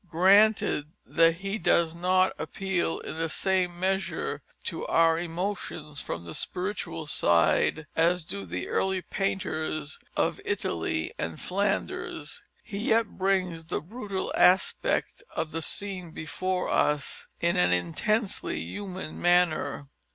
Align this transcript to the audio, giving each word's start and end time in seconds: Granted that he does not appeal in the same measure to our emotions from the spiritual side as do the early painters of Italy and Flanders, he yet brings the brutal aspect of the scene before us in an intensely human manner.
Granted 0.09 0.93
that 1.05 1.31
he 1.33 1.59
does 1.59 1.93
not 1.93 2.33
appeal 2.39 2.97
in 3.01 3.19
the 3.19 3.29
same 3.29 3.79
measure 3.79 4.41
to 4.63 4.83
our 4.87 5.19
emotions 5.19 6.01
from 6.01 6.25
the 6.25 6.33
spiritual 6.33 7.05
side 7.05 7.85
as 7.95 8.23
do 8.23 8.43
the 8.47 8.67
early 8.67 9.03
painters 9.03 9.99
of 10.17 10.41
Italy 10.43 11.13
and 11.19 11.39
Flanders, 11.39 12.41
he 12.63 12.79
yet 12.79 13.09
brings 13.09 13.65
the 13.65 13.79
brutal 13.79 14.33
aspect 14.35 15.21
of 15.35 15.51
the 15.51 15.61
scene 15.61 16.09
before 16.09 16.67
us 16.67 17.27
in 17.39 17.55
an 17.55 17.71
intensely 17.71 18.57
human 18.59 19.21
manner. 19.21 19.87